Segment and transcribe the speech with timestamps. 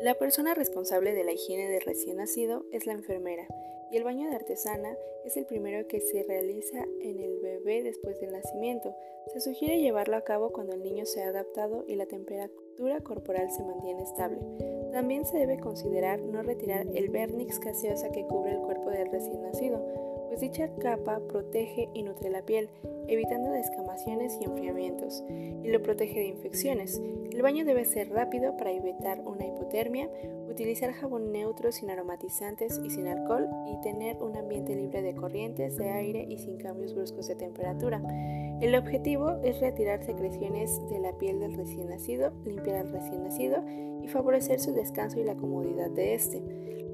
[0.00, 3.48] La persona responsable de la higiene del recién nacido es la enfermera
[3.90, 8.20] y el baño de artesana es el primero que se realiza en el bebé después
[8.20, 8.94] del nacimiento.
[9.32, 13.50] Se sugiere llevarlo a cabo cuando el niño se ha adaptado y la temperatura corporal
[13.50, 14.38] se mantiene estable.
[14.92, 19.42] También se debe considerar no retirar el vernix gaseosa que cubre el cuerpo del recién
[19.42, 19.84] nacido,
[20.28, 22.68] pues dicha capa protege y nutre la piel,
[23.08, 27.00] evitando descamaciones y enfriamientos, y lo protege de infecciones.
[27.32, 30.08] El baño debe ser rápido para evitar una hipotermia,
[30.48, 35.76] utilizar jabón neutro sin aromatizantes y sin alcohol y tener un ambiente libre de corrientes
[35.76, 38.02] de aire y sin cambios bruscos de temperatura.
[38.60, 43.62] El objetivo es retirar secreciones de la piel del recién nacido, limpiar al recién nacido
[44.02, 46.42] y favorecer su descanso y la comodidad de este.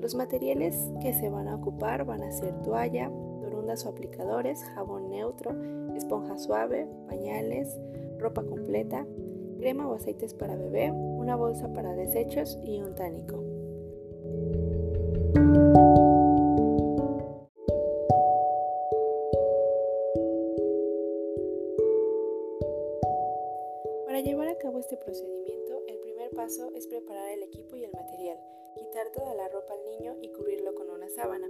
[0.04, 5.08] Los materiales que se van a ocupar van a ser toalla, torundas o aplicadores, jabón
[5.08, 5.56] neutro,
[5.96, 7.80] esponja suave, pañales,
[8.18, 9.06] ropa completa,
[9.56, 13.42] crema o aceites para bebé, una bolsa para desechos y un tánico.
[24.04, 25.43] Para llevar a cabo este procedimiento,
[26.34, 28.38] paso es preparar el equipo y el material,
[28.74, 31.48] quitar toda la ropa al niño y cubrirlo con una sábana,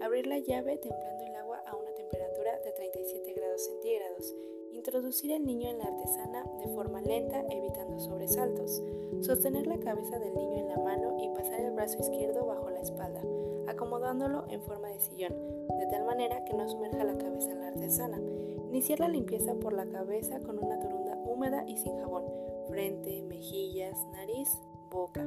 [0.00, 4.34] abrir la llave templando el agua a una temperatura de 37 grados centígrados,
[4.72, 8.82] introducir al niño en la artesana de forma lenta evitando sobresaltos,
[9.22, 12.80] sostener la cabeza del niño en la mano y pasar el brazo izquierdo bajo la
[12.80, 13.22] espalda,
[13.68, 15.32] acomodándolo en forma de sillón,
[15.78, 18.20] de tal manera que no sumerja la cabeza en la artesana.
[18.68, 20.95] Iniciar la limpieza por la cabeza con una torunda
[21.36, 22.24] húmeda y sin jabón,
[22.66, 25.22] frente, mejillas, nariz, boca.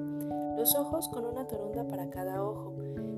[0.58, 2.74] Los ojos con una torunda para cada ojo.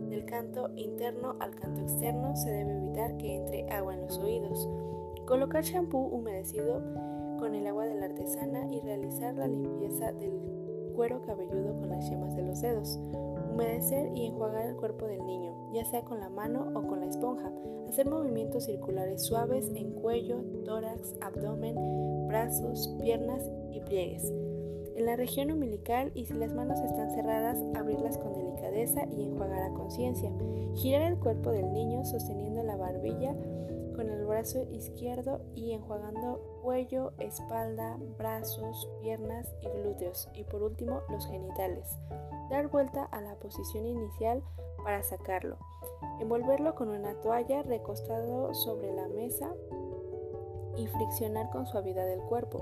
[0.09, 4.69] Del canto interno al canto externo se debe evitar que entre agua en los oídos.
[5.25, 6.81] Colocar shampoo humedecido
[7.39, 10.33] con el agua de la artesana y realizar la limpieza del
[10.93, 12.99] cuero cabelludo con las yemas de los dedos.
[13.51, 17.07] Humedecer y enjuagar el cuerpo del niño, ya sea con la mano o con la
[17.07, 17.51] esponja.
[17.89, 21.75] Hacer movimientos circulares suaves en cuello, tórax, abdomen,
[22.27, 24.31] brazos, piernas y pliegues.
[25.01, 29.63] En la región umbilical y si las manos están cerradas, abrirlas con delicadeza y enjuagar
[29.63, 30.31] a conciencia.
[30.75, 33.33] Girar el cuerpo del niño sosteniendo la barbilla
[33.95, 40.29] con el brazo izquierdo y enjuagando cuello, espalda, brazos, piernas y glúteos.
[40.35, 41.97] Y por último, los genitales.
[42.51, 44.43] Dar vuelta a la posición inicial
[44.83, 45.57] para sacarlo.
[46.19, 49.51] Envolverlo con una toalla recostado sobre la mesa
[50.77, 52.59] y friccionar con suavidad el cuerpo.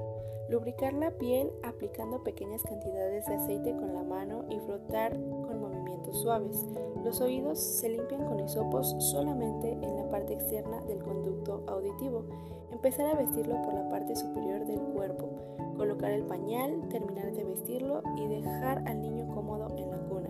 [0.49, 6.21] Lubricar la piel aplicando pequeñas cantidades de aceite con la mano y frotar con movimientos
[6.21, 6.65] suaves.
[7.03, 12.25] Los oídos se limpian con hisopos solamente en la parte externa del conducto auditivo.
[12.71, 15.29] Empezar a vestirlo por la parte superior del cuerpo.
[15.77, 20.29] Colocar el pañal, terminar de vestirlo y dejar al niño cómodo en la cuna.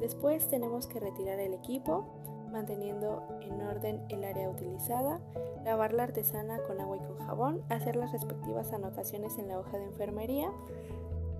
[0.00, 2.06] Después tenemos que retirar el equipo,
[2.56, 5.20] manteniendo en orden el área utilizada,
[5.62, 9.76] lavar la artesana con agua y con jabón, hacer las respectivas anotaciones en la hoja
[9.76, 10.50] de enfermería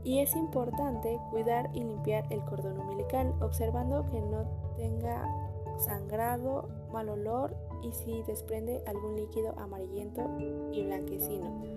[0.05, 4.45] y es importante cuidar y limpiar el cordón umbilical, observando que no
[4.77, 5.27] tenga
[5.79, 10.23] sangrado, mal olor y si desprende algún líquido amarillento
[10.71, 11.77] y blanquecino.